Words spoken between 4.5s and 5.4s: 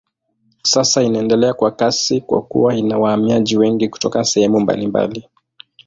mbalimbali.